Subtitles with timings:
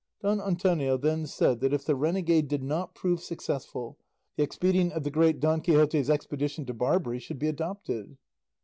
[0.23, 3.99] Don Antonio then said that if the renegade did not prove successful,
[4.35, 8.17] the expedient of the great Don Quixote's expedition to Barbary should be adopted.